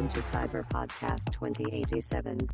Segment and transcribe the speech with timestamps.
[0.00, 2.48] Welcome to Cyber Podcast 2087.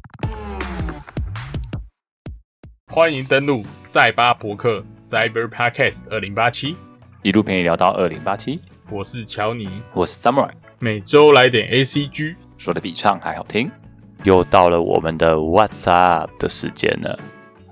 [2.88, 6.75] 欢迎登录赛巴博客 Cyber Podcast 二零八七，
[7.22, 10.50] 一路陪你聊到二零八七，我是乔尼，我是 Summer，
[10.80, 13.71] 每周来点 ACG，说的比唱还好听。
[14.25, 17.17] 又到了我们的 What's Up 的时间了。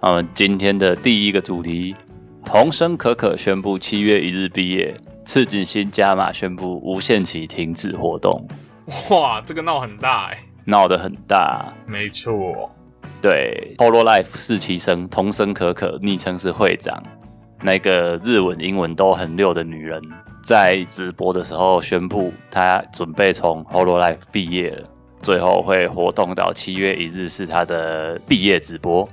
[0.03, 1.97] 嗯，今天的第一个主题，
[2.45, 8.47] 童声可可宣布七月一日毕业，赤井新加码宣布无限期停止活动，
[9.11, 11.73] 哇，这个闹很大哎、闹得很大。
[11.87, 12.71] 没错，
[13.23, 17.03] 对，Holo Life 四期生童声可可，昵称是会长，
[17.63, 20.03] 那个日文、英文都很溜的女人，
[20.43, 24.89] 在直播的时候宣布她准备从 Holo Life 毕业了，
[25.23, 29.09] 最后会活动到七月一日是她的毕业直播，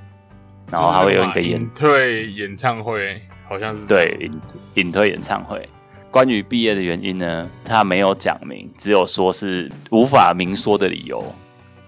[0.70, 4.40] 然后还会有一个演隐退演唱会，好像是对隐
[4.74, 5.66] 隐退演唱会。
[6.12, 11.34] 关于毕业的原因呢，他没有讲明，只有说是无法明说的理由。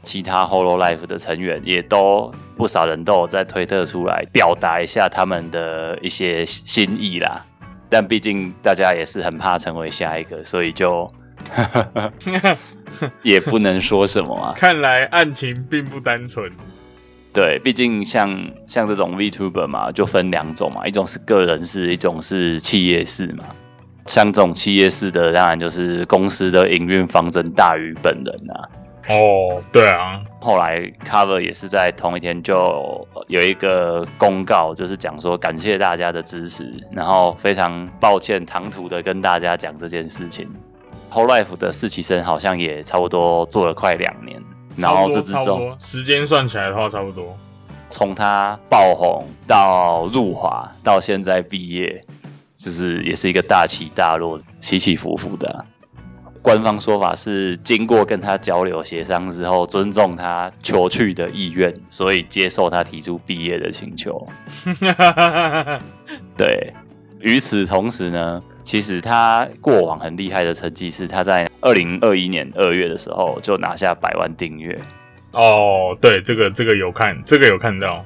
[0.02, 7.44] 其他 Holo Life 的成员也都不少人都有在推特出来表达一下他们的一些心意啦。
[7.90, 11.10] 但毕竟大家也是很怕成为下一个，所以就
[13.22, 14.54] 也不能说什么啊。
[14.56, 16.50] 看来案情并不单纯。
[17.34, 23.44] 对，毕竟像像这种 VTuber 嘛，就分两种嘛，一种是个人式，一种是企业式嘛。
[24.06, 28.68] 像这种企业式的，当然就是公司的营运方针大于本人啊。
[29.06, 40.48] 哦，对啊，后来 Cover 也是在同一天就有一个公告，就是讲说感谢大家的支持，然后非常抱歉唐突的跟大家讲这件事情。
[41.12, 44.42] Whole Life 的四期生好像也差不多做了快两年，
[44.76, 47.36] 然后这之中时间算起来的话，差不多。
[47.90, 52.02] 从他爆红到入华到现在毕业，
[52.64, 55.60] 就是也是一个大起大落、起起伏伏的啊、
[56.40, 64.26] 官方说法是经过跟他交流协商之后，尊重他求去的意愿，所以接受他提出毕业的请求。
[66.38, 66.72] 对，
[67.20, 74.80] 与此同时呢，其实他过往很厉害的成绩是他在二零二一年二月的时候就拿下百万订阅。
[75.32, 78.02] 哦，对，这个这个有看，这个有看到。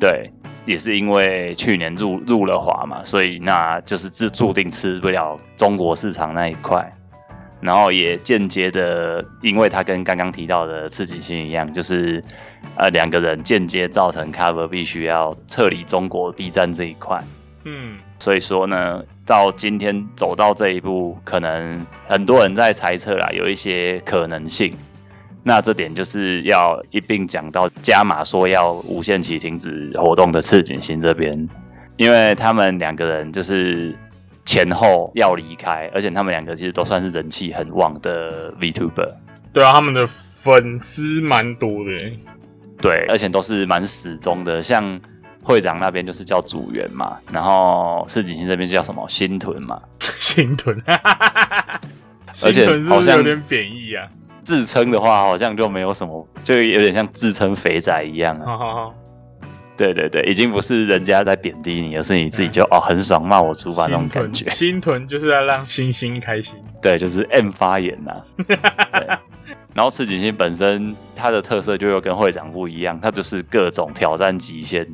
[0.00, 0.30] 对，
[0.66, 6.92] 也是因为去年入入了华嘛，所以那就是注注定吃不了中国市场那一块，
[7.60, 12.22] 然后也间接的，因为他跟刚刚提到的刺激性一样，就是
[12.76, 17.22] 呃两个人间接造成 Cover 必须要撤离中国 B 站这一块，
[17.64, 24.74] 嗯，所以说呢，到今天走到这一步，可能很多人在猜测啦，有一些可能性。
[25.48, 31.48] 那这点就是要一并讲到加码说要无限期停止活动的赤井星这边，
[31.96, 33.96] 因为他们两个人就是
[34.44, 39.14] 前后要离开，而且他们两个其实都算是人气很旺的 VTuber，
[39.52, 41.92] 对啊，他们的粉丝蛮多的。
[42.80, 45.00] 对，而且都是蛮始终的，像
[45.44, 49.80] 会长那边就是叫组员嘛，然后赤井星这边就叫什么新屯嘛，
[50.18, 50.76] 新屯，
[52.42, 54.08] 而且心屯是好像不是有点贬义啊？
[54.46, 58.46] 自称的话好像就没有什么，就有点像自称肥仔一样啊。
[58.46, 58.94] 好好好，
[59.76, 64.48] 对对对，已经不是人家在贬低你，而是你自己就哦很爽骂我粗吧那种感觉。
[64.50, 66.54] 心屯就是要让星星开心。
[66.80, 68.56] 对，就是 M 发言呐、对，
[69.74, 74.86] 然后赤井星本身它的特色就又跟会长不一样，它就是各种挑战极限，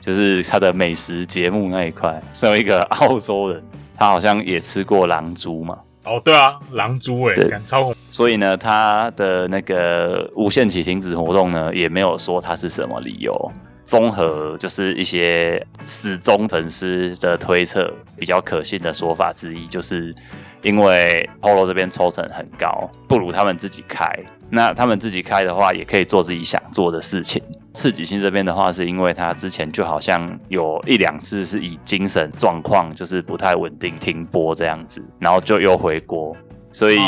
[0.00, 2.20] 就是它的美食节目那一块。
[2.32, 3.62] 身为一个澳洲人，
[3.96, 7.94] 他好像也吃过狼蛛嘛，哦，对啊，狼蛛哎，对超红。
[8.10, 13.52] 所以呢，他的那个无限期停止活动呢，也没有说他是什么理由。
[13.82, 20.14] 综合就是一些死忠粉丝的推测，比较可信的说法之一，就是
[20.62, 24.04] 因为 Polo 这边抽成很高，不如他们自己开。
[24.50, 27.42] 那他们自己开的话，也可以做自己想做的事情。
[27.74, 36.36] 刺激性这边的话，是因为他之前就好像有一两次是以精神状况就是不太稳定停播这样子，然后就又回国，
[36.70, 36.98] 所以。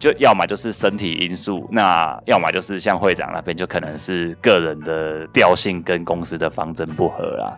[0.00, 7.56] 就要么就是身体因素，那要么就是像会长那边就可能是个人的调性跟公司的方针不合啦，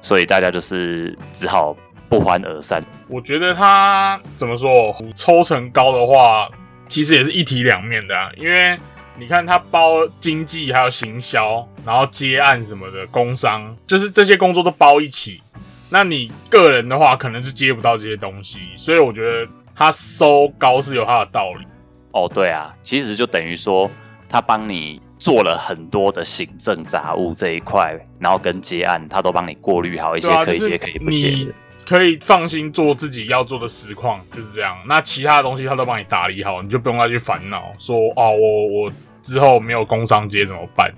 [0.00, 1.76] 所以大家就是只好
[2.08, 2.82] 不欢而散。
[3.06, 6.48] 我觉得他怎么说，抽成高的话，
[6.90, 8.30] 其实也是一体两面的啊。
[8.36, 8.78] 因为
[9.16, 15.40] 你看他包经济还有行销，然后接案什么的，工商，就是这些工作都包一起。
[15.88, 21.66] 那你个人的话，可能是接不到这些东西，所以我觉得他收高是有他的道理。
[22.12, 23.90] 哦，对啊，其实就等于说
[24.28, 31.46] 他帮你做了很多的行政杂务这一块，然后跟接案他都帮你过滤好一些可以接、可以不接。
[31.90, 34.76] 可以放心做自己要做的实况，就是这样。
[34.86, 38.92] 那其他的东西他都帮你打理好，你就不用再去烦恼说哦，我我
[39.22, 40.88] 之后没有工商接怎么办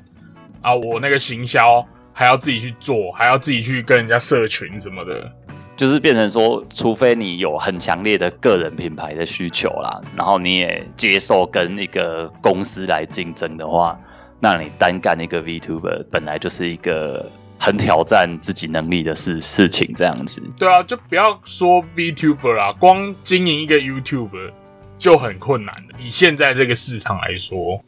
[0.61, 0.75] 啊？
[0.75, 5.33] 我那个行销还要自己去做，还要自己去跟人家社群什么的。
[5.79, 13.99] 就是变成说，除非你有很强烈的个人品牌的需求啦，然后你也接受跟一个公司来竞争的话，
[14.39, 17.27] 那你单干一个 VTuber 本来就是一个
[17.65, 20.43] 很挑战自己能力的事事情，这样子。
[20.59, 24.51] 对啊，就不要说 VTuber 啦，光经营一个 YouTuber
[24.99, 25.95] 就很困难的。
[26.01, 27.81] 以现在这个市场来说，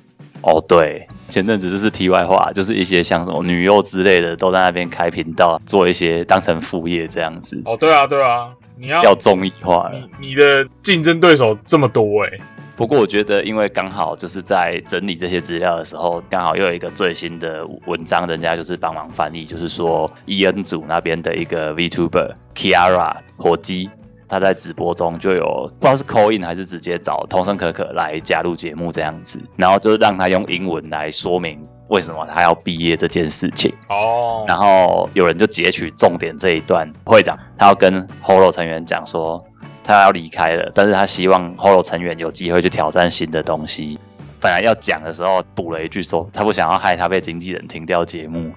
[0.43, 7.61] 哦，对，前阵子就是题外话，就是一些像什么女优之类的，都在那边开频道，做一些当成副业这样子。
[7.65, 10.09] 哦，对啊，对啊，你要要综艺化了。
[10.21, 12.31] 你你的竞争对手这么多哎、
[12.77, 23.89] 不过我觉得，因为刚好就是在整理这些资料的时候，刚好又有一个最新的文章，人家就是帮忙翻译，就是说 E N 组那边的一个 VTuber Kiara 火鸡，
[24.29, 33.73] 他在直播中就有不知道是 call in 还是直接找童声可可来加入节目这样子，然后就是让他用英文来说明为什么他要毕业这件事情。
[33.89, 39.45] 哦，然后有人就截取重点这一段，会长他要跟 Holo 成员讲说
[39.85, 43.99] 他要离开了，但是他希望 Holo 成员有机会去挑战新的东西。
[44.41, 48.51] 本来要讲的时候补了一句说他不想要害他被经纪人停掉节目，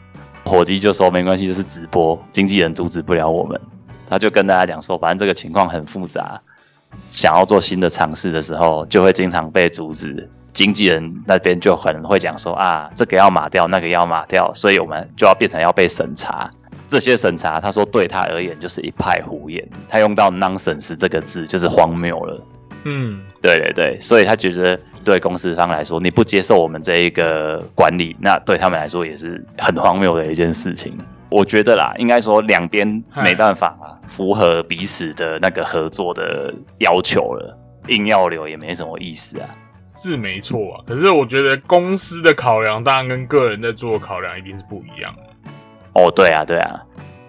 [0.44, 3.60] 火鸡就说没关系，这是直播，经纪人阻止不了我们。
[4.10, 6.42] 他就跟大家讲说，反正这个情况很复杂，
[7.10, 10.30] 想要做新的尝试的时候，就会经常被阻止。
[10.54, 16.50] 经纪人那边就很会讲说啊，这个要码掉，那个要码掉，所以我们就要变成要被审查。
[16.88, 19.68] 这些审查，他说对他而言就是一派胡言。
[19.90, 22.42] 他用到 nonsense 这个字，就是荒谬了。
[22.86, 30.98] 嗯，对对对，所以他觉得对公司方来说，你不接受我们这一个管理，那对他们来说也是很荒谬的一件事情。
[31.30, 37.58] 我觉得啦，应该说两边没办法符合彼此的那个合作的要求了，
[37.90, 39.50] 硬要留也没什么意思啊。
[39.94, 40.84] 是没错啊。
[40.88, 45.52] 可是我觉得公司的考量当然跟个人在做的考量一定是不一样的。
[45.98, 46.84] 哦，对啊，对啊，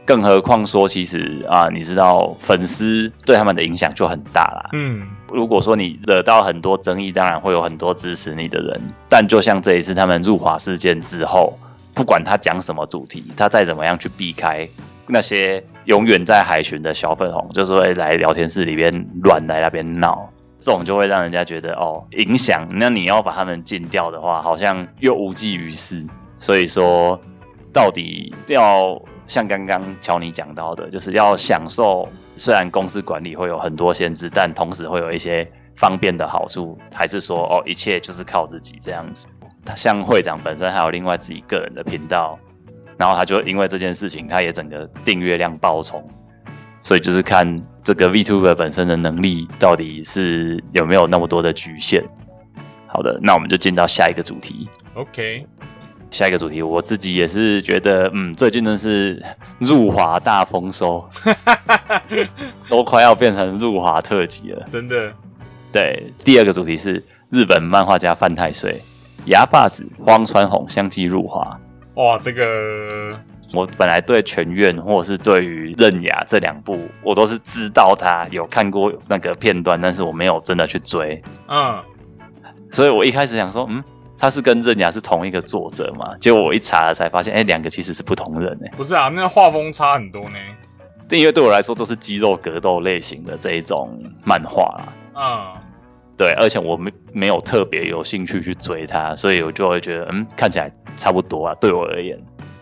[0.05, 4.69] 更何况说，其实啊，你知道粉丝对他们的影响就很大啦。
[4.75, 8.79] 嗯，如果说你惹到很多争议，当然会有很多支持你的人。
[9.09, 11.59] 但就像这一次他们入华事件之后，
[11.95, 14.69] 不管他讲什么主题，他再怎么样去避开
[15.07, 20.29] 那些永远在海巡的小粉红，就是会来聊天室里边乱来那边闹，
[20.59, 22.69] 这种就会让人家觉得哦影响。
[22.73, 26.07] 那你要把他们禁掉的话，好像又无济于事。
[26.41, 27.21] 所以说，
[27.73, 39.27] 到底要像刚刚乔尼讲到的，就是要享受，虽然公司管理会有很多限制，但同时会有一些方便的好处，还是说哦，一切就是靠自己这样子。
[39.65, 42.39] 他像会长本身还有另外自己个人的频道，
[42.97, 46.09] 然后他就因为这件事情，他也整个订阅量爆冲，
[46.83, 52.03] 所以就是看这个 VTuber 本身的能力到底是有没有那么多的局限。
[52.87, 54.67] 好的，那我们就进到下一个主题。
[54.95, 55.47] OK，
[56.11, 59.23] 下一个主题，我自己也是觉得，嗯，最近真是
[59.59, 61.09] 入华大丰收，
[62.69, 64.67] 都快要变成入华特辑了。
[64.73, 65.13] 真的，
[65.71, 68.83] 对，第二个主题是日本漫画家范太岁、
[69.27, 71.61] 牙把子、荒川弘相继入华。
[71.95, 73.19] 哇，这个
[73.53, 81.79] 我本来对全院或者是对于刃牙这两部，我都是知道他有看过那个片段，但是我没有真的去追，嗯，
[82.71, 83.83] 所以我一开始想说，嗯，
[84.19, 86.17] 他是跟刃牙是同一个作者嘛？
[86.21, 88.73] 结果我一查了才发现，哎，两个其实是不同人哎。
[88.77, 90.37] 不是啊，那个画风差很多呢。
[91.11, 95.63] 因为对我来说都是肌肉格斗类型的这一种漫画啦，嗯，
[96.19, 102.19] 对，而且我没没有特别有兴趣去追它，所以我就会觉得，嗯，看起来差不多啊，对我而言。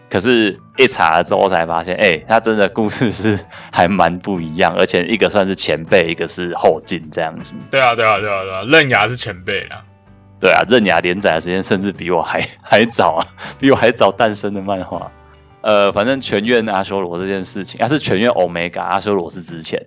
[0.09, 3.37] 可是，一查了之后才发现，哎、他真的故事是
[3.73, 7.53] 还蛮不一样，而且一个算是前辈，一个是后进这样子。
[7.69, 9.83] 对啊，对啊，对啊，对啊，刃牙是前辈啊。
[10.39, 13.27] 对啊，刃牙连载的时间甚至比我还 还早啊，
[13.59, 15.11] 比我还早诞生的漫画。
[15.63, 19.85] 呃，反正全院阿修罗这件事情，啊是全院 Omega，阿修罗是之前。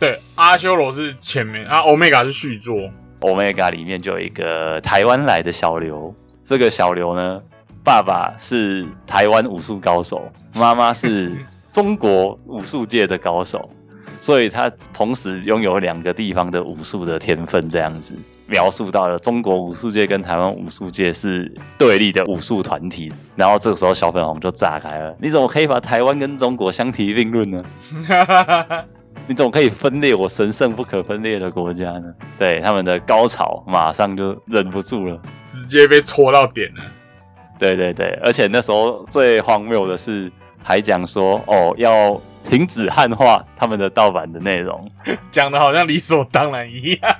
[0.00, 2.76] 对，阿修罗是前面，啊，Omega 是续作。
[3.20, 6.12] Omega 里面就有一个台湾来的小刘，
[6.44, 7.40] 这个小刘呢，
[7.84, 11.32] 爸爸是台湾武术高手，妈妈是
[11.70, 13.70] 中国武术界的高手，
[14.20, 27.62] 所以他同时拥有两个地方的武术的天分，这样子描述到了中国武术界跟台湾武术界是对立的武术团体，然后这个时候小粉红就炸开了，你怎么可以把台湾跟中国相提并论呢？
[29.28, 32.12] 你怎么可以分裂我神圣不可分裂的国家呢？
[32.38, 35.20] 对他们的高潮，马上就忍不住了。
[35.46, 36.82] 直接被戳到点了。
[37.58, 44.90] 对对对，而且那时候最荒谬的是，还讲说哦要停止汉化他们的盗版的内容，
[45.30, 47.14] 讲的好像理所当然一样。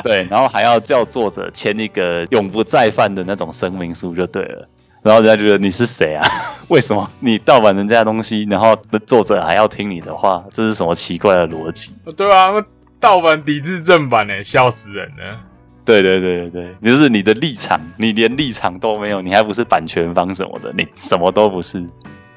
[0.04, 4.68] 对，然后还要叫作者签一个永不再犯的那种声明书就对了。
[5.02, 6.28] 然后人家觉得你是谁啊？
[6.68, 8.76] 为什么你盗版人家的东西，然后
[9.06, 10.44] 作者还要听你的话？
[10.52, 11.94] 这是什么奇怪的逻辑？
[12.16, 12.62] 对啊，那
[12.98, 15.40] 盗版抵制正版呢，笑死人了。
[15.82, 21.82] 对对对对对，就是你的立场，你连立场都没有，你还不是版权方什么的，你什么都不是，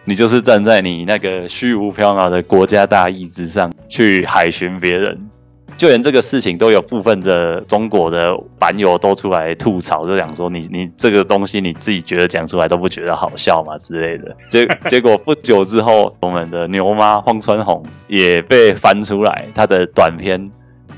[0.05, 5.29] 你就是站在你那个虚无缥缈的国家大义之上去海巡别人。
[5.77, 14.35] 就连这个事情都有部分的中国的版友都出来吐槽，就讲说你你这个东西你自己觉得讲出来都不觉得好笑嘛之类的。
[14.49, 20.39] 结 结果不久之后，我们的牛妈荒川红也被翻出来，她的短片《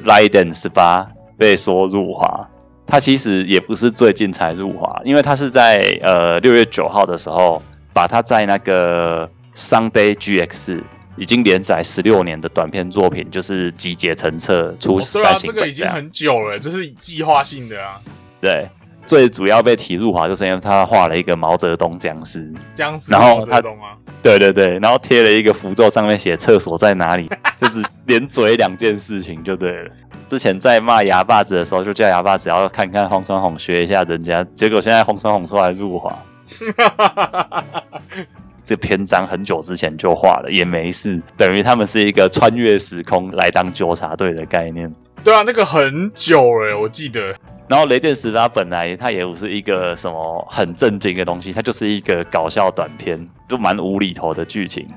[0.03, 1.00] 来电十八》
[1.38, 2.48] 被说入华。
[2.88, 7.60] 他其实也不是最近才入华，因为他是在呃六月九号的时候，
[7.91, 10.82] 把他在那个 Sunday GX。
[11.18, 18.00] 已经连载十六年的短片作品，就是集结成册出对啊，这个已经很久了，这是计划性的啊。
[18.42, 18.70] 对，
[19.06, 23.62] 最主要被提入华，就是因为他画了一个毛泽东僵尸，僵尸然后他
[24.22, 27.30] 对对对，然后贴了一个符咒，上面写厕所在哪里，
[27.62, 29.92] 就是连嘴两件事情就对了。
[30.28, 36.18] 之前在骂牙把子的时候，就叫牙把子要看看荒川弘学一下人家，结果现在荒川弘出来入华。
[38.66, 44.92] 这篇章很久之前就画了，也没事，等于他们是一个穿越时空来当纠察队的概念。
[45.24, 47.36] 对啊，那个很久了，我记得。
[47.68, 54.88] 然后雷电十八本来它也不是一个什么很正经的东西，它就是一个搞笑短片，就蛮无厘头的剧情。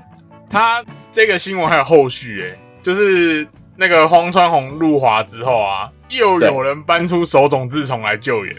[0.50, 3.46] 它这个新闻还有后续，哎，就是
[3.76, 8.54] 那个荒川弘入华之后啊，又有人搬出手冢治虫来救援。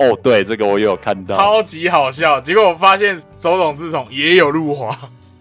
[0.00, 2.40] 哦，对，这个我也有看到，超级好笑。
[2.40, 4.96] 结果我发现手冢治虫也有入华，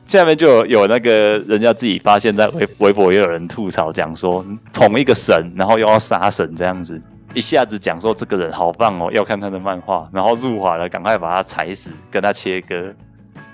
[0.06, 7.00] 下面就有有那个人家自己发现，在微微博也有人吐槽讲说捧一个神，然后又要杀神这样子，
[7.34, 12.94] 一下子讲说这个人好棒哦，要看他的漫画，然后入华了，赶快把他踩死，跟他切割，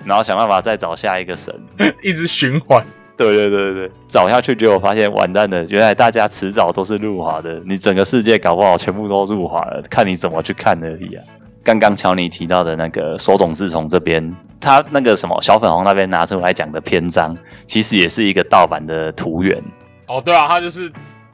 [0.06, 1.54] 然后想办法再找下一个神，
[2.02, 2.84] 一直循环。
[3.18, 11.24] 对对对对找下去结果发现完蛋了，原来大家迟早都是入华的，你整个世界搞不好全部都入华了，看你怎么去看而已啊。
[11.64, 19.64] 刚刚乔尼提到的那个手冢治虫这边，他那个什么小粉红那边拿出来讲的篇章，其实也是一个盗版的图源。
[20.08, 20.92] 哦，对啊，他就是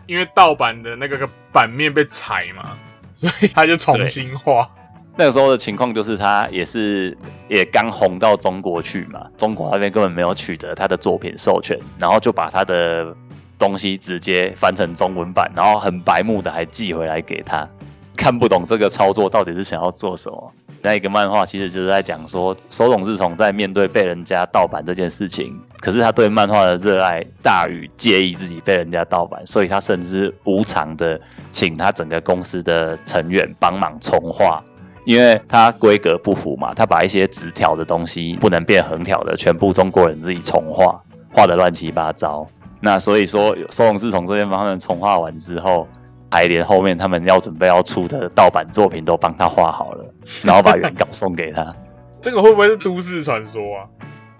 [0.07, 2.77] 因为盗版的那个版面被踩嘛，
[3.13, 4.69] 所以他就重新画。
[5.17, 7.17] 那个时候的情况就是，他也是
[7.49, 13.15] 也刚红到中国去嘛，中国那边根本没有取得他的作品授权，然后就把他的
[13.59, 17.67] 东西直接翻成中文版，然后很白目的还寄回来给他，
[18.15, 20.53] 看不懂这个操作到底是想要做什么。
[20.83, 34.63] 那一个漫画其实就是在讲说，手冢治虫在面对被人家盗版这件事情，可是他对漫画的热爱大于介意自己被人家盗版，所以他甚至无偿的请他整个公司的成员帮忙重画。
[35.05, 41.01] 因为它规格不符嘛，他把一些直条的东西不能变横条的，全部中国人自己重画，
[41.33, 42.47] 画的乱七八糟。
[42.79, 45.87] 那所以说，收容自从这边帮他们重画完之后，
[46.29, 50.05] 还连后面他们要准备要出的盗版作品都帮他画好了，
[50.43, 51.75] 然后把原稿送给他。
[52.21, 53.85] 这个会不会是都市传说啊？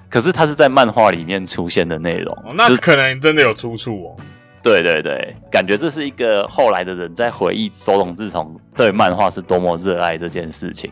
[0.09, 4.15] 可是它是在漫画里面出现的内容，那可能真的有出处哦。
[4.63, 10.91] 对对对，感觉这是一个后来的人在回忆手冢治虫对漫画是多么热爱这件事情。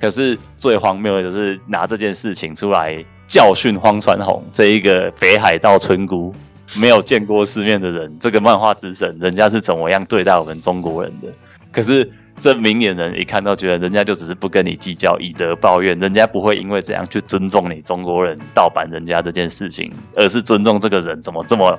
[0.00, 6.34] 可是最荒谬的就是拿这件事情出来教训荒川弘这一个北海道村姑，
[6.76, 11.28] 没有见过世面的人，这个漫画之神，人家是怎么样对待我们中国人的？
[11.70, 21.78] 可是这明眼人一看到，觉得人家就只是不跟你计较，以德报怨，人家不会因为这样去尊重你中国人盗版人家这件事情，而是尊重这个人怎么这么。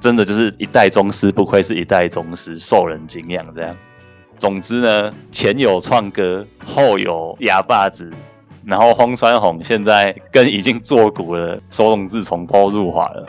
[0.00, 3.44] 真的就是一代宗师，不愧是一代宗师，受人敬仰。
[3.54, 3.76] 这样，
[4.38, 8.12] 总之呢，前有创哥，后有哑巴子，
[8.64, 13.26] 然后荒川弘现在跟已经作古了手冢治虫包入华了。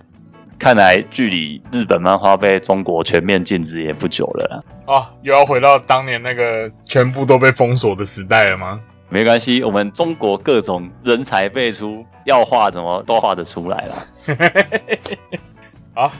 [0.59, 5.13] 看来距离日本漫画被中国全面禁止也不久了啊！
[5.21, 8.81] 又要回到当年那个全部都被封锁的时代了吗？
[9.09, 13.95] 没关系，我们中国各种人才辈出，要画怎么都画得出来了。
[15.93, 16.11] 好。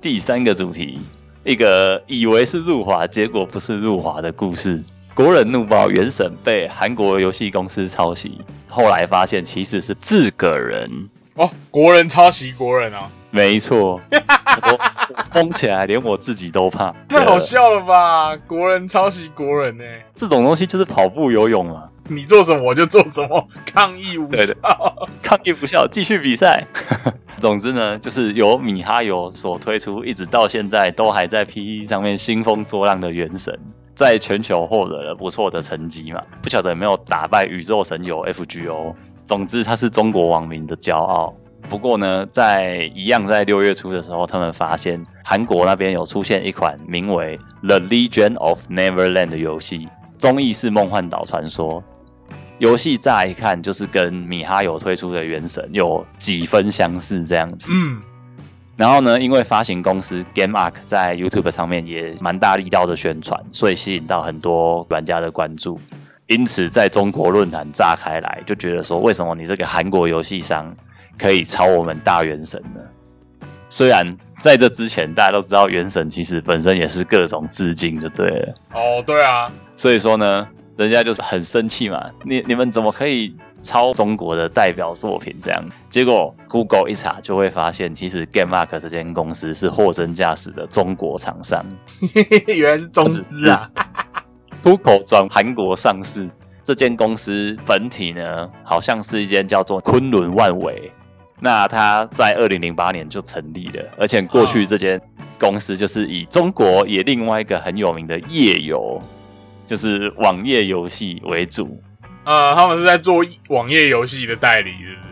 [0.00, 1.00] 第三个主题，
[1.42, 4.82] 一个以为是入华，结果不是入华的故事。
[5.12, 8.38] 国人怒报，原神被韩国游戏公司抄袭，
[8.68, 14.78] 后来发现其实是自个人哦，国人抄袭国人啊，没错，我
[15.24, 18.36] 疯起来，连我自己都怕， 太好笑了吧？
[18.46, 19.84] 国人抄袭国人呢？
[20.14, 24.54] 这种东西就是跑步游泳啊，你做什么我就做什么，抗议无效，
[25.24, 26.68] 抗议无效，继续比赛。
[27.40, 33.54] 总之呢，就是由米哈游所推出，一直到现在都还在 PC 上面兴风作浪的《原神》，
[33.94, 36.20] 在全球获得了不错的成绩嘛。
[36.42, 38.94] 不晓得有没有打败宇宙神游 FGO。
[39.24, 41.34] 总之，它是中国网民的骄傲。
[41.68, 51.82] 不过呢，在一样在六月初的时候，他们发现韩国那边有出现一款名为《The Legend of Neverland》的游戏，中译是《梦幻岛传说》。
[52.58, 57.70] 游戏乍一看就是跟米哈游推出的《原神》有几分相似这样子。
[57.72, 58.00] 嗯，
[58.76, 65.80] 然后呢，因为发行公司 GameArk 在 YouTube 上面也蛮大力道的宣传，所以吸引到很多玩家的关注。
[66.26, 70.74] 因此，在中国论坛炸开来，就觉得说，为什么你这个韩国游戏商
[71.16, 72.80] 可以抄我们大原神呢？
[73.70, 78.54] 虽然在这之前，大家都知道原神其实本身也是各种致敬，就对了。
[78.72, 80.48] 哦，对啊，所以说呢。
[80.78, 85.68] 人家就是很生气嘛，你你们怎么可以抄中国的代表作品这样？
[85.90, 91.66] 结果 Google 一查就会发现，其实 GameMark 这间公司是货真价实的中国厂商，
[92.46, 93.68] 原来是中资啊，
[94.56, 96.30] 出口转韩国上市。
[96.62, 100.92] 这间公司本体呢，好像是一间叫做昆仑万维，
[101.40, 105.00] 那它在二零零八年就成立了，而且过去这间
[105.40, 109.02] 公司就是以中国也另外一个很有名的页游。
[109.68, 111.78] 就是网页游戏为主，
[112.24, 115.08] 呃，他们是在做网页游戏的代理，是不是？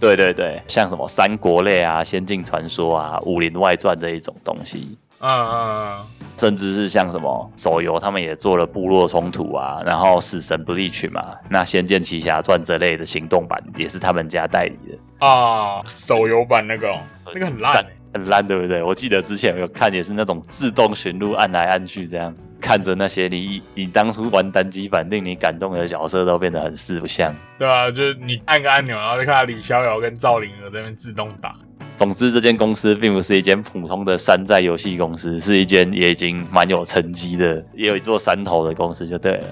[0.00, 6.06] 对对对，像什么三国类啊、仙境传说啊、武林外传这一种东西，嗯嗯，
[6.38, 16.98] 甚至是像什么手游，他们也做了部落冲突啊，然后死神不利群嘛，那仙剑奇侠传这类的行动版也是他们家代理的啊，手游版那个
[17.34, 17.84] 那个很烂。
[18.14, 18.82] 很烂，对不对？
[18.82, 27.34] 我记得之前有看，也是那种自动寻路，按来按去，这样看着那些你你当初玩单机版令你感动的角色都变得很四不像。
[27.58, 31.54] 对啊，就是你按个按钮，然后就看到李逍遥跟赵灵儿在那边自动打。
[31.96, 39.48] 总之，这间公司并不是一间普通的山寨游戏公司，是一间也已经蛮有成绩的，也有一座山头的公司就对了。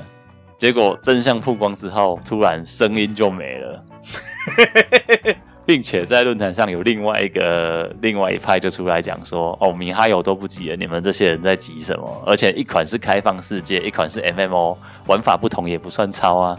[0.56, 3.84] 结果真相曝光之后，突然声音就没了。
[5.66, 12.22] 并且在论坛上有另外一个另外一派就出来讲说，哦，米哈游都不急了，你们这些人在急什么？
[12.24, 14.76] 而且一款是开放世界，一款是 MMO，
[15.08, 16.58] 玩法不同也不算抄啊。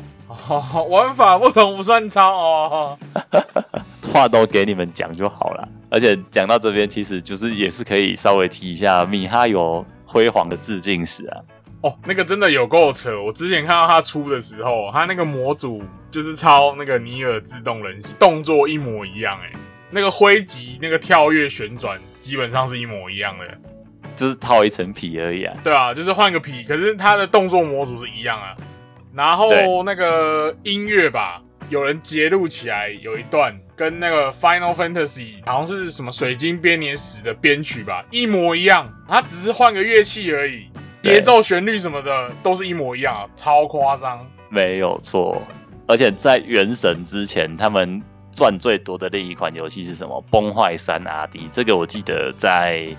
[0.49, 2.99] 哦 玩法不同不算抄哦。
[4.13, 5.67] 话都给你们讲就好了。
[5.89, 11.39] 而且讲到这边，其实就是也是可以稍微提一下米哈游辉煌的致敬史啊。
[11.81, 13.21] 哦，那个真的有够扯！
[13.21, 19.51] 我之前看到他出的时候，他那个模组就是抄那个尼尔自动人形，动作一模一样，哎，
[19.91, 23.45] 那个挥击、那个跳跃、旋转，基本上是一模一样的，
[24.15, 25.55] 就是套一层皮而已啊。
[25.63, 28.55] 对啊，就是换个皮，可是他的动作模组是一样啊。
[29.13, 40.67] 然后那个音乐吧，有人截录起来，有一段跟那个 Final Fantasy 好像是什么水晶编年史的编曲吧，一模一样，他只是换个乐器而已。
[41.07, 44.27] 节奏、旋律什么的都是一模一样，超夸张。
[44.49, 45.41] 没有错，
[45.87, 48.01] 而且在《原神》之前，他们
[48.33, 50.21] 赚最多的另一款游戏是什么？
[50.29, 51.31] 《崩坏三 RD》。
[51.49, 52.89] 这个我记得在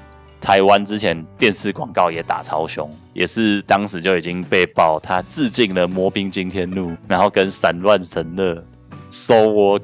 [0.41, 8.55] 台湾之前电视广告也打超凶，也是当时就已经被爆，他致敬了《魔兵惊天怒》，然后跟《散乱神乐》、
[9.13, 9.81] 《Soul Walker》、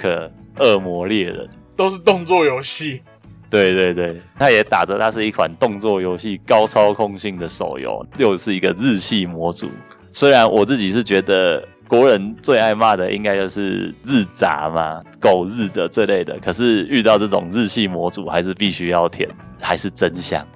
[0.64, 3.02] 《恶魔猎人》都是动作游戏。
[3.50, 9.70] 对对对，它也打着它是一款动作游戏，高操控性的手游，又是一个日系模组。
[10.12, 19.28] 虽然我自己是觉得国人最爱骂的应该就是日杂嘛，狗日的这类的，可是遇到这种日系模组，还是必须要舔，
[19.60, 20.46] 还是真香。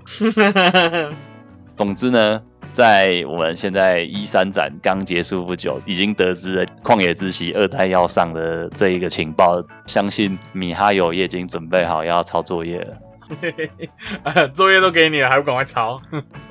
[1.77, 2.43] 总之呢。
[2.79, 14.47] 在我们现在一三展刚结束不久，已经得知了《旷野之息》二代要上的这一个情报，相信米哈游也已经准备好要抄作业了。
[14.55, 16.01] 作业都给你了，还不赶快抄？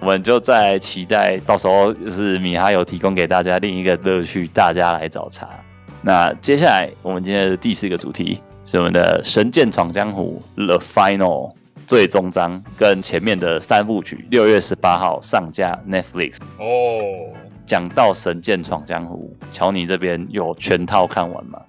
[0.01, 5.47] 我们就在期待到时候就是米哈游提供给大家另一个乐趣，大家来找茬。
[6.01, 11.53] 那接下来我们今天的第四个主题是我们的《神剑闯江湖》The Final。
[11.87, 16.99] 最终章跟前面的三部曲，六月十八号上架 Netflix 哦。
[17.65, 21.61] 讲到《神剑闯江湖》，乔尼这边有全套看完吗？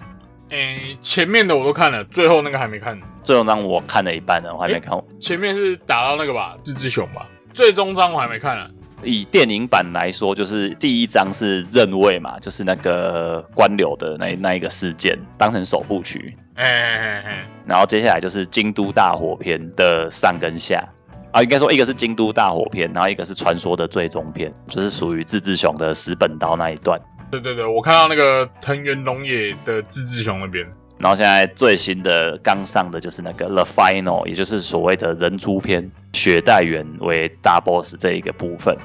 [0.49, 2.99] 诶，前面的我都看了，最后那个还没看。
[3.23, 5.05] 最终章我看了一半了，我还没看完。
[5.21, 7.25] 前面是打到那个吧，智志雄吧。
[7.55, 8.69] 最终章我还没看呢。
[9.03, 16.37] 以电影版来说，就是第一章是任位嘛，就是那个官柳的那那一个事件，当成首部曲。
[16.55, 20.89] 哎然后接下来就是京都大火篇的上跟下
[21.31, 27.01] 啊，应该说一个是京都大火篇，然后一个是传说的最终篇，就是属于自治雄的石本刀那一段。
[27.31, 30.67] 对对对，我看到那个藤原龙也的自治雄那边。
[30.99, 38.77] 然后现在最新的刚上的就是那个 The Final，也就是所谓的人猪篇，雪代缘为大 boss 这一个部分。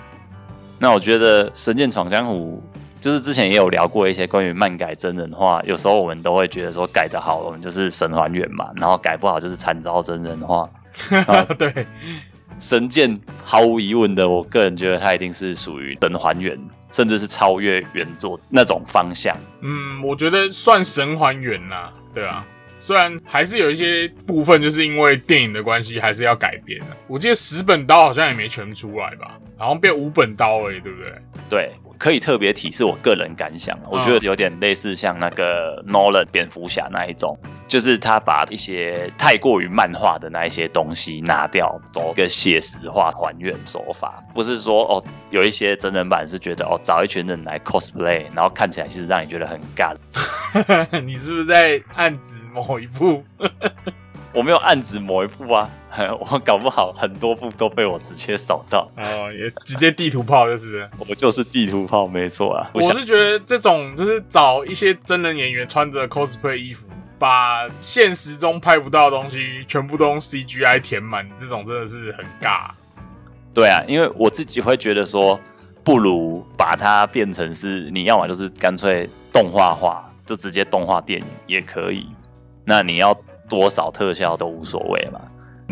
[0.79, 2.61] 那我觉得《神剑闯江湖》
[3.03, 10.69] 就是之前也有聊过一些关于漫改真人化，有时候我们都会觉得说改的好，我们就是神还原嘛，然后改不好就是惨遭真人化。
[11.57, 11.87] 对，
[12.59, 16.57] 神剑毫无疑问的，我个人觉得它一定是属于神还原，
[16.91, 19.35] 甚至是超越原作那种方向。
[19.61, 22.45] 嗯，我觉得算神还原啦，对啊。
[22.77, 26.87] 虽然还是有一些部分，就是因为电影的关系，还是要改编的。
[27.07, 31.13] 我记得十本刀好像也没全出来吧，好像变五本刀诶，对不对？
[31.49, 31.71] 对。
[32.03, 44.21] 可以特别提示我个人感想，我觉得有点类似像那个 Nolan 蝙蝠侠那一种，就是他把一些太过于漫画的那一些东西拿掉，走一个写实化还原手法。
[44.33, 49.95] 不是说哦，有一些真人版是觉得哦，找一群人来 cosplay，然后看起来其实让你觉得很尬。
[51.05, 53.23] 你是不是在暗指某一部？
[54.35, 55.69] 我没有暗指某一部啊，
[56.19, 62.71] 我搞不好很多部都被我直接扫到哦，也直接地图炮就是，我就是地图炮，没错啊。
[62.73, 66.87] 我是觉得这种就是找一些真人演员穿着 cosplay 衣服，
[67.19, 72.71] 把现实中拍不到的东西全部都用 CGI 填满，这种真的是很尬。
[73.53, 75.39] 对啊，因为我自己会觉得说，
[75.83, 82.07] 不如把它变成是你要么就是干脆动画化，就直接动画电影也可以。
[82.65, 83.15] 那你要。
[83.49, 85.19] 多少特效都无所谓嘛，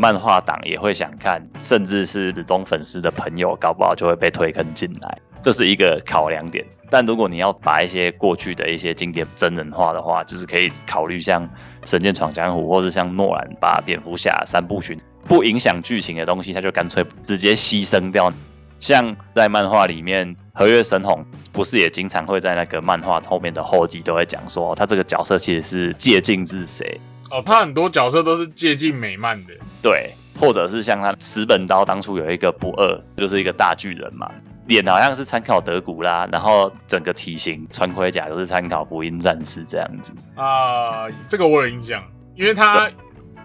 [0.01, 6.65] 漫画党也会想看，甚至是始终粉丝的朋友，搞不好就会被推坑进来，这是一个考量点。
[6.89, 11.47] 但如果你要把一些过去的一些经典真人化的话，就是可以考虑像
[11.85, 18.33] 《神剑闯江湖》或者像诺兰把蝙蝠侠三部曲不影响剧情的东西，他就干脆直接牺牲掉。
[18.79, 26.99] 像在漫画里面，和月神红不是也经常会在那个漫画后面的后记都会讲说，他这个角色其实是借镜自谁。
[27.32, 34.30] 哦，他很多角色都是接近美漫的，对，或者是像他石本刀当初有一个不二，就是一个大巨人嘛，
[34.67, 40.12] 脸好像是参考德古拉，然后整个体型穿盔甲都是参考福音战士这样子。
[40.36, 42.04] 啊，这个我有印象，
[42.36, 42.91] 因为他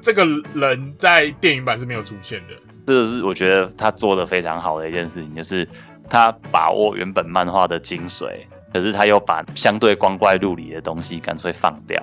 [0.01, 2.55] 这个人在电影版是没有出现的，
[2.87, 5.69] 这个是我觉得他做的非常好的一件事情，就是
[6.11, 8.33] 他把握原本漫画的精髓，
[8.73, 12.03] 可是他又把相对光怪陆离的东西干脆放掉。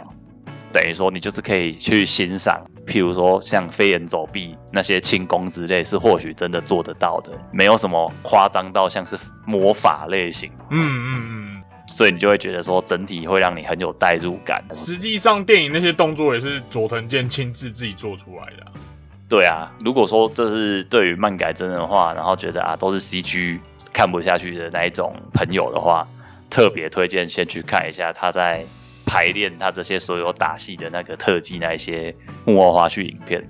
[0.73, 10.51] 等于说，你就是可以去欣赏，譬如说像飞檐走壁那些轻功之类，是或许真的做得到的，没有什么夸张到像是魔法类型。
[10.71, 14.63] 嗯嗯嗯，所以你就会觉得说，整体会让你很有代入感。
[14.71, 18.65] 实际上，电影那些动作也是佐藤健亲自自己做出来的。
[19.29, 23.59] 对啊，如果说这是对于漫改真人化，然后觉得啊都是 CG
[23.93, 26.07] 看不下去的那一种朋友的话，
[26.49, 28.65] 特别推荐先去看一下他在。
[29.13, 33.47] 排练他这些所有打戏的那个特技，那一些幕后花絮影片，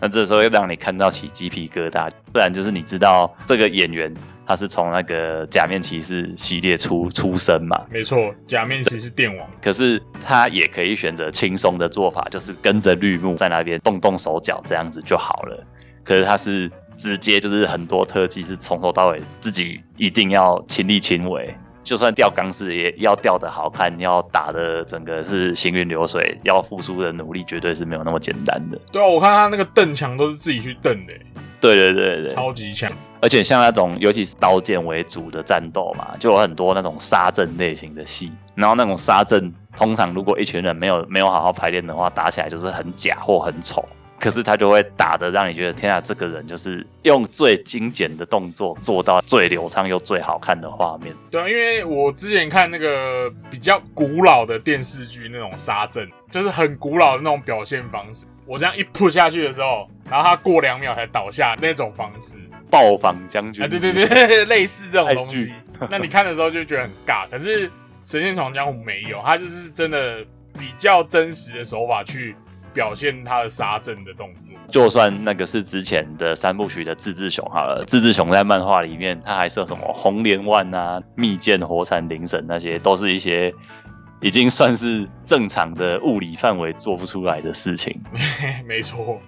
[0.00, 2.10] 那这时候会让你看到起鸡皮疙瘩。
[2.32, 4.10] 不然就是你知道这个演员
[4.46, 7.84] 他是从那个假面骑士系列出 出身嘛？
[7.90, 9.46] 没错，假面骑士电王。
[9.60, 15.62] 可是他也可以选择轻松的做法，就是跟着绿幕在那边动动手脚这样子就好了。
[16.04, 21.54] 可是他是直接就是很多特技是从头到尾自己一定要亲力亲为。
[21.86, 28.78] 就算吊钢丝也要吊的好看，要打的整个是行云流水，要付出的努力绝对是没有那么简单的。
[28.90, 31.12] 对啊，我看他那个蹬墙都是自己去蹬的。
[31.60, 32.90] 对对对对，超级强。
[33.22, 38.32] 而且像那种尤其是刀剑为主的战斗嘛，就有很多那种杀阵类型的戏。
[38.56, 43.88] 然后那种杀阵，通常如果一群人没有没有好好排练的话，打起来就是很假或很丑。
[44.18, 51.14] 可是他就会打的让你觉得天啊，这个人就是用最精简的动作做到最流畅又最好看的画面。
[51.30, 58.26] 对啊，因为我之前看那个比较古老的电视剧那种杀阵，就是很古老的那种表现方式。
[58.46, 63.64] 我这样一扑下去的时候，然后他过两秒才倒下那种方式，暴坊将军。
[63.64, 65.52] 啊，对对对， 类似这种东西。
[65.90, 67.28] 那你看的时候就觉得很尬。
[67.28, 67.68] 可是
[68.02, 70.24] 《神剑闯江湖》没有，他就是真的
[70.58, 72.34] 比较真实的手法去。
[72.76, 83.50] 表现他的杀阵的动作，就算那个是之前的三部曲的自治熊好了，自治熊在漫画里面，他还是什么红莲丸啊、密剑、火铲灵神那些，都是一些
[84.20, 87.98] 已经算是正常的物理范围做不出来的事情。
[88.68, 89.18] 没错，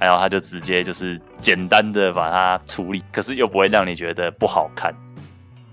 [0.00, 4.94] 还有他就直接就是简单的把它处理，可是又不会让你觉得不好看。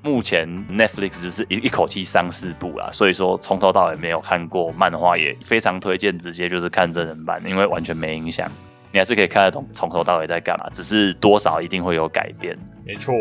[0.03, 8.51] 目前 Netflix 只是一一口气三四部啦，所以说从头到尾没有看过漫画，也非常推荐直接就是看真人版，因为完全没影响，
[8.91, 12.57] 你还是可以看得懂从头到尾在干嘛，只是多少一定会有改变。
[12.85, 13.13] 没错。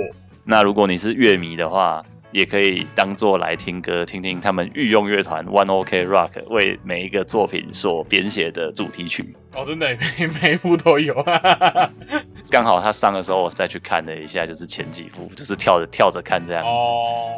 [0.45, 9.35] 那如果你是乐迷的话，也可以当做来听歌，听听他们御用乐团 One OK Rock 为每一个作品所编写的主题曲。
[9.53, 9.87] 哦，真的
[10.19, 11.15] 每每一部都有。
[12.51, 16.69] 刚好他上的时候，我再去看了一下，就是前几部，就是跳着跳着看这样子。
[16.69, 17.33] 哦，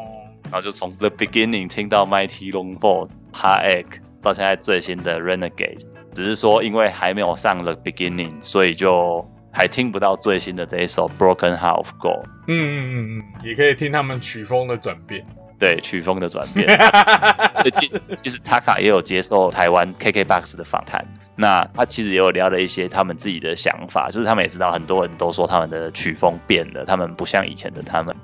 [0.45, 5.81] 然后就从 The Beginning 听到 Mighty Long Ball、Heartache，到现在最新的 Renegade，
[6.15, 12.25] 只是说因为还没有上 The Beginning，所以就还听不到最新的这一首 Broken Heart of Gold。
[12.47, 15.25] 嗯嗯嗯嗯，也可以听他们曲风的转变。
[15.59, 16.67] 对曲风的转变。
[17.63, 28.15] 最近其实 Taka 也有接受台湾 KKBOX 的访谈，那他其实也有聊了一些他们自己的想法，就是他们也知道很多人都说他们的曲风变了，他们不像以前的他们，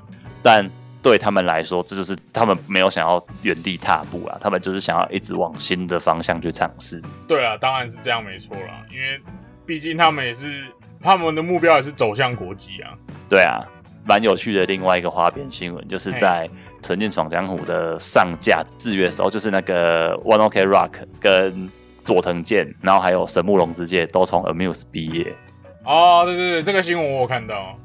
[0.42, 0.70] 但
[1.02, 7.02] 对他们来说，这就是他们没有想要原地踏步啊，他们就是想要一直往新的方向去尝试。
[7.26, 9.20] 对啊，当然是这样没错啦，因为
[9.64, 10.64] 毕竟他们也是
[11.00, 12.92] 他们的目标也是走向国际啊。
[13.28, 13.64] 对啊，
[14.04, 14.66] 蛮有趣的。
[14.66, 16.48] 另外一个花边新闻就是在。
[16.86, 21.68] 《神剑闯江湖》的上架四月的时候，就是那个 One Ok Rock 跟
[22.08, 25.36] 佐藤健，然后还有神木隆之介都从 Amuse 毕业。
[25.84, 27.78] 哦，对对对，这个新闻我有看到。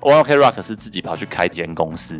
[0.00, 2.18] One Ok Rock 是自己跑去开间公司，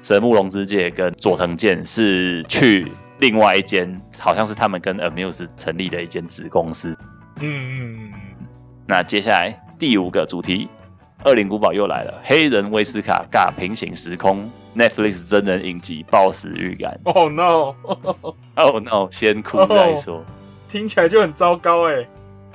[0.00, 2.86] 神木隆之介跟佐藤健是去
[3.18, 6.96] 另外一间，好像是他们跟 Amuse 成立的一间子公司。
[7.40, 8.12] 嗯嗯嗯。
[8.86, 10.68] 那接下来第五个主题。
[11.24, 16.98] 二零古堡又来了，黑人威斯卡尬平行时空，Netflix 真人影集暴死预感。
[17.02, 19.10] Oh no！Oh no！
[19.10, 20.24] 先哭再说。
[20.70, 22.06] 听起来就很糟糕哎。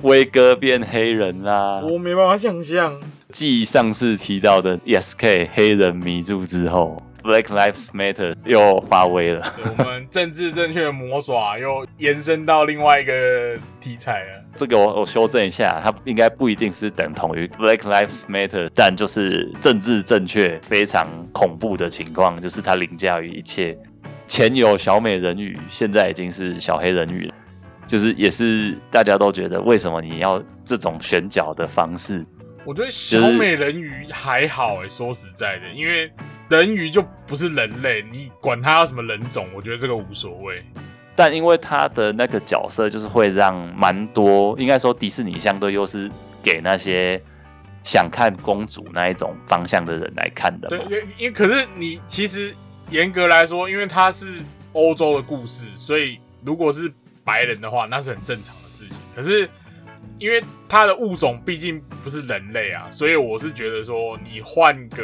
[0.01, 1.82] 威哥变黑人啦！
[1.84, 3.01] 我没办法想象。
[3.32, 6.97] 继上次提到的 ESK 黑人迷住之后。
[7.23, 14.43] Black Lives Matter 又发威了，我们政治正确的魔爪又延伸到另外一个题材了。
[14.56, 23.75] 这个我我修正一下，它应该不一定是等同于 Black Lives Matter，但就是政治正确非常恐怖的情况，就是它凌驾于一切。
[24.28, 27.34] 前有小美人鱼，现在已经是小黑人鱼了，
[27.86, 32.26] 就是也是大家都觉得为什么你要这种选角的方式？
[32.65, 36.12] 我觉得小美人鱼还好哎，说实在的，因为。
[36.48, 40.63] 人鱼就不是人类，你管他要什么人种，我觉得这个无所谓。
[41.15, 46.08] 但因为他的那个角色，就是会让蛮多，应该说迪士尼相对又是
[46.43, 47.19] 给那些
[47.84, 50.67] 想看公主那一种方向的人来看的。
[50.67, 52.54] 对，因因为可是你其实
[52.91, 54.39] 严格来说，因为它是
[54.74, 56.93] 欧洲的故事，所以如果是
[57.26, 58.98] 白人的话，那是很正常的事情。
[59.14, 59.50] 可是
[60.20, 65.04] 因为它的物种毕竟不是人类啊，所以我是觉得说你换个。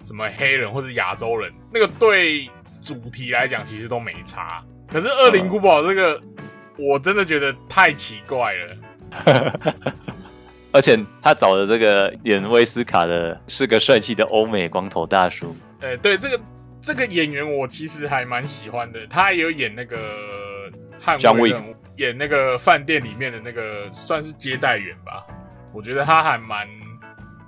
[0.00, 2.48] 什么黑人或者亚洲人，那个对
[2.80, 4.64] 主题来讲其实都没差。
[4.86, 6.22] 可是《恶灵古堡》这个，
[6.78, 9.84] 我真的觉得太奇怪了。
[10.70, 15.54] 而且他找的这个演威斯卡的是个帅气的欧美光头大叔。
[15.80, 16.40] 呃，对，这个
[16.80, 19.04] 这个演员我其实还蛮喜欢的。
[19.08, 19.98] 他也有演那个
[21.02, 21.54] 捍卫，
[21.96, 25.26] 演那个饭店里面的那个算是接待员吧。
[25.72, 26.66] 我觉得他还蛮。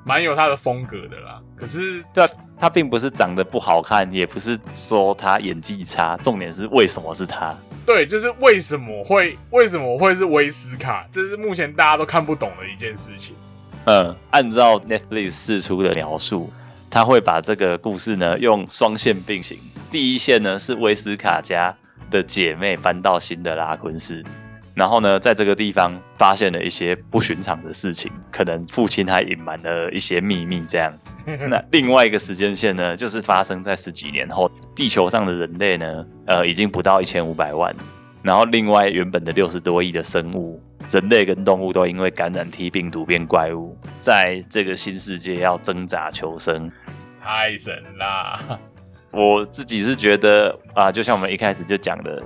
[0.02, 7.54] 蛮有他的风格的啦，可是对啊，他并不是长得不好看，也不是说他演技差，重点是为什么是他？
[7.84, 11.06] 对，就是为什么会为什么会是威斯卡？
[11.12, 13.36] 这是目前大家都看不懂的一件事情。
[13.84, 16.50] 嗯，按照 Netflix 释出的描述，
[16.88, 19.58] 他会把这个故事呢用双线并行，
[19.90, 21.76] 第一线呢是威斯卡家
[22.10, 24.24] 的姐妹搬到新的拉昆市。
[24.72, 30.64] 然后呢，在这个地方发现了一些不寻常的事情，可能父亲还隐瞒了一些秘密。
[30.66, 30.96] 这样，
[31.50, 37.74] 那另外一个时间线呢，就是发生在十几年后，地球上的人类呢，呃，已经不到一千五百万。
[38.22, 46.70] 然后，另外原本的六十多亿的生物，人类跟动物都因为感染 T 病毒变怪物，在这个新世界要挣扎求生，
[47.20, 48.58] 太神啦！
[49.10, 52.22] 我自己是觉得啊，就像我们一开始就讲的。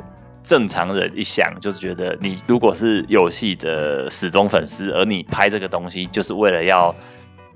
[0.47, 6.95] 正常人一想就是觉得，你如果是游戏的死忠粉丝，而你拍这个东西就是为了要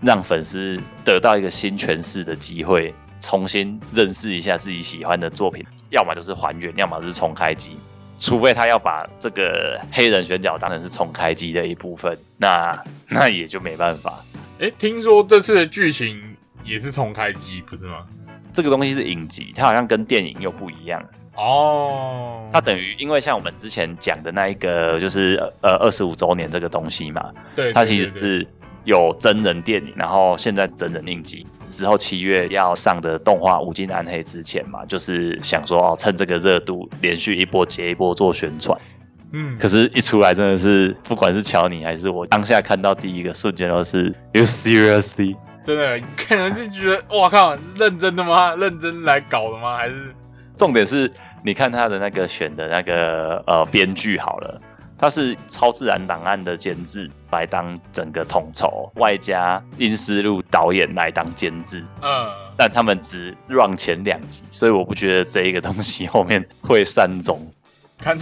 [0.00, 7.76] 让粉丝得到一个新诠释的机会，重新认识一下自己喜欢的作品，要么就是还原，要么就是重开机。
[8.18, 14.24] 除非他要把这个黑人选角当成是重开机的一部分，那 那也就没办法。
[14.60, 16.18] 哎，听说这次的剧情
[16.64, 18.06] 也是重开机，不是吗？
[18.58, 21.00] 这个东西是影集，它好像跟电影又不一样。
[21.36, 28.48] 哦，它等于因为像我们之前讲的那一个，就是呃二十五周年这个东西嘛，对，它其实是
[28.82, 38.76] 有真人电影，然后现在真人影集之后七月要上的动画《无尽暗黑》之前嘛，就是想说哦趁这个热度连续一波接一波做宣传，
[39.30, 45.36] 嗯，可是一出来真的是不管是乔尼还是我当下看到第一个瞬间都是 You seriously？
[45.68, 48.54] 真的可能就觉得，哇靠，认真的吗？
[48.54, 49.76] 认真来搞的吗？
[49.76, 50.14] 还是
[50.56, 51.12] 重点是，
[51.44, 54.58] 你看他的那个选的那个呃编剧好了，
[54.96, 67.46] 他是超自然档案的监制来当整个统筹，外加因思路导演来当监制，嗯，但他们只 run 前两集，所以我不觉得这一个东西后面会善终。
[68.00, 68.16] 看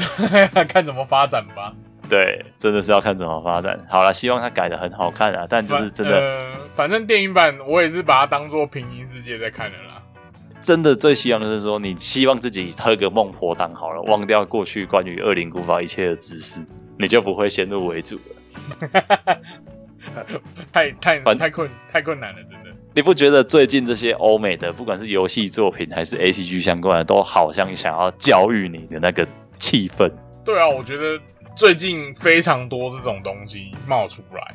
[0.66, 1.72] 看怎么发展吧。
[2.08, 3.84] 对，真的是要看怎么发展。
[3.88, 6.16] 好了，希望它改的很好看啊，但就是真的。
[6.18, 10.02] 呃，反正电影版我也是把它当做平行世界在看的啦。
[10.62, 16.60] 真的最希望的是说，你希望自己喝个孟婆汤好了，忘掉过去关于恶灵古堡一切的知识，
[16.98, 18.90] 你就不会先入为主了。
[20.72, 22.70] 太太太困太困难了，真的。
[22.94, 30.10] 你不觉得最近这些欧美的，不管是游戏作品还是 A C G 相关的，都好像想要教育你的那个气氛？
[30.44, 31.20] 对啊，我觉得
[31.56, 34.54] 最近非常多这种东西冒出来。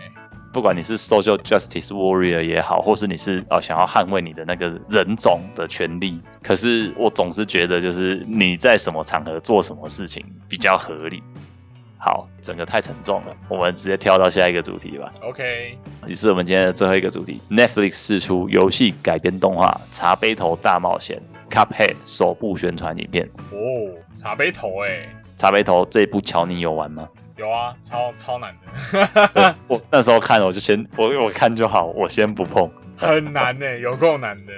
[0.53, 11.23] 不管你是 social justice warrior 也好，或是你是呃想要捍卫你的那个人种的权利，可是我总是觉得，就是你在什么场合做什么事情比较合理。
[11.97, 15.11] 好，整个太沉重了，我们直接跳到下一个主题吧。
[15.21, 21.19] OK，也是我们今天的最后一个主题，Netflix 释出游戏改编动画《茶杯头大冒险》
[21.51, 23.27] Cuphead 首部宣传影片。
[23.51, 25.07] 哦，茶杯头哎，
[25.41, 27.09] 茶杯头这一部乔尼有玩吗？
[27.35, 32.69] 有啊，超超难的，我我那时候看我就先我我看就好，我先不碰。
[32.95, 34.53] 很难呢，有够难的。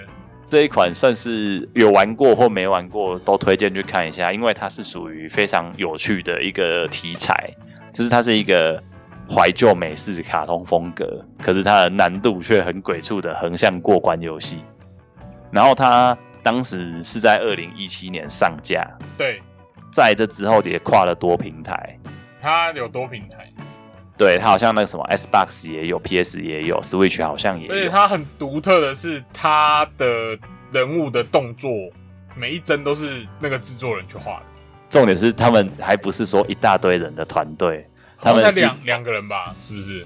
[0.49, 7.51] 这一款算是有玩过或没玩过都推荐去看一下，因为它是属于非常有趣的一个题材，
[7.93, 8.83] 就是它是一个
[9.33, 14.61] 怀旧美式卡通风格，可是它的难度却很鬼畜的横向过关游戏。
[15.49, 18.85] 然后它当时是在二零一七年上架，
[19.17, 19.41] 对，
[19.93, 21.97] 在这之后也跨了多平台，
[22.41, 23.49] 它有多平台，
[24.17, 27.73] 对它好像那个什么 Xbox 也有，PS 也有，Switch 好像也有。
[27.73, 30.37] 而且它很独特的是，它的
[30.71, 31.71] 人物的动作
[32.35, 34.45] 每一帧都是那个制作人去画的，
[34.89, 37.87] 重点是他们还不是说一大堆人的团队，
[38.19, 40.05] 他们是两两个人吧，是不是？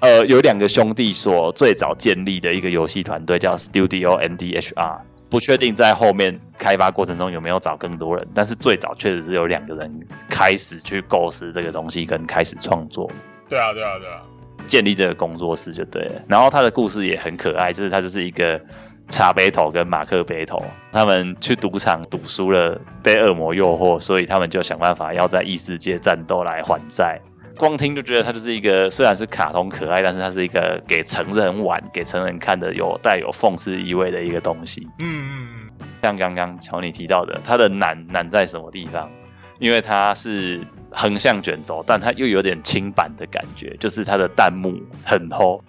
[0.00, 13.10] 呃，有两个兄弟所最早建立的一个游戏团队叫 Studio MDHR，不确定在后面开发过程中有没有找更多人，但是最早确实是有两个人开始去构思这个东西跟开始创作，
[13.48, 14.22] 对啊，对啊，对啊，
[14.66, 16.22] 建立这个工作室就对了。
[16.26, 18.60] 然后他的故事也很可爱，就是他就是一个
[19.08, 27.20] 茶杯头跟马克杯头，他们去赌场赌输了，被恶魔诱惑，所以他们就想办法要在异世界战斗来还债。
[27.58, 34.88] 光听就觉得它就是一个虽然是卡通可爱，但是它是一个给成人玩、给成人看的有带有讽刺意味的一个东西。
[35.00, 39.10] 嗯嗯像刚刚乔你提到的，它的难难在什么地方？
[39.58, 45.62] 因为它是横向卷轴，但它又有点轻版的感觉，就是它的弹幕很厚。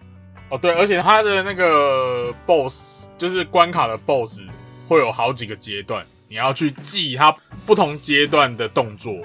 [0.50, 4.42] 哦对，而且它的那个 BOSS 就是关卡的 BOSS
[4.88, 9.16] 会有好几个阶段，你要去记它不同阶段的动作。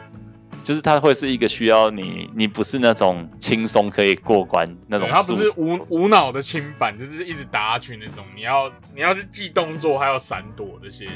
[0.65, 8.25] 就是它会是一个需要你，你不是那种轻松可以过关那种对，它不是无无脑的轻板，就是一直打下去那种。
[8.35, 11.07] 你要你要去记动作，还有闪躲这些。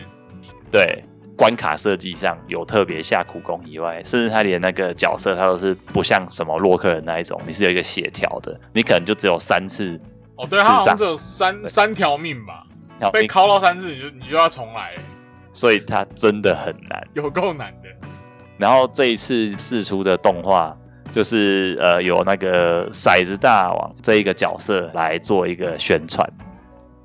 [0.71, 1.03] 对
[1.35, 9.99] 关卡设计上有特别下苦功以外，甚至它连那个角色它都是不像什么洛克人那一种，你是有一个协调的，你可能就只有三次，
[10.37, 12.67] 哦，对，它好像只有三三条命吧，
[13.13, 14.95] 被敲到三次你就你就要重来，
[15.55, 17.03] 所以它真的很难。
[17.15, 17.89] 有够难的。
[18.59, 20.77] 然后这一次试出的动画，
[21.12, 26.31] 就是呃有那个骰子大王这一个角色来做一个宣传，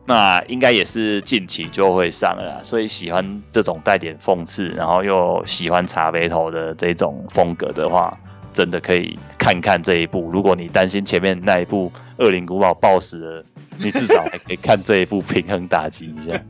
[0.05, 8.17] 那应该也是近期就会上了啦，所以喜欢这种带点讽刺，然后又喜欢茶杯头的这种风格的话，
[8.51, 10.29] 真的可以看看这一部。
[10.31, 11.91] 如果你担心前面那一部
[12.23, 13.45] 《恶灵古堡》爆死了，
[13.77, 16.41] 你至少还可以看这一部平衡打击一下。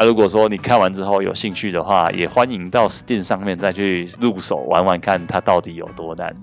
[0.00, 6.34] 啊，如果说你看完之后有兴趣的话，也欢迎到 Steam 上面再去入手玩玩看，它到底有多难。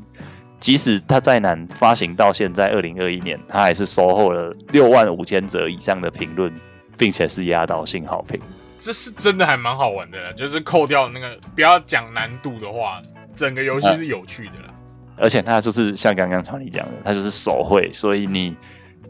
[0.59, 6.53] 即使它再难，发行到现在二零二一年，它还是收获了六万五千则以上的评论，
[6.99, 8.39] 并且是压倒性好评。
[8.79, 13.01] 这是真的还蛮好玩的啦，就是扣掉那个不要讲难度的话，
[13.33, 14.73] 整个游戏是有趣的啦。
[15.15, 18.55] 而且它就是像刚刚常你讲的，它就是手绘，所以你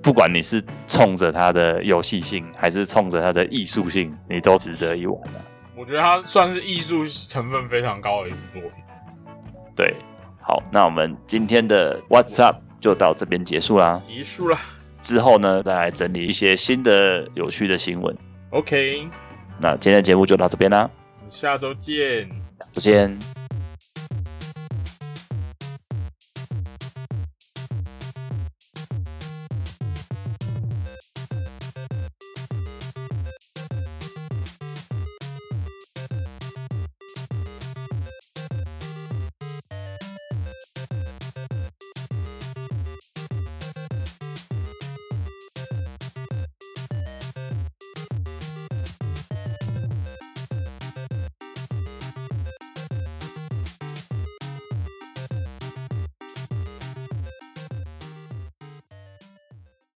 [0.08, 5.44] 不管你是冲着它的游戏性，还是冲着它的艺术性，你都值得一玩啊。
[5.76, 8.72] 我觉得它算是艺术成分非常高的一部作品。
[9.76, 9.94] 对，
[10.42, 14.02] 好，那我们今天的 What's Up 就到这边结束啦。
[14.08, 14.58] 结束啦
[15.02, 18.16] 之后呢，再来整理一些新的有趣的新闻。
[18.52, 19.10] ，OK，
[19.60, 20.90] 那今天的节目就到这边啦，
[21.28, 22.30] 下周见。
[22.72, 23.37] 再见。